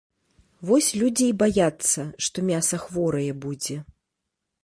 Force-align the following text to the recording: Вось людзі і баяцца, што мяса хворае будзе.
Вось 0.69 0.87
людзі 1.01 1.27
і 1.33 1.35
баяцца, 1.41 2.01
што 2.27 2.37
мяса 2.49 2.81
хворае 2.87 3.31
будзе. 3.47 3.77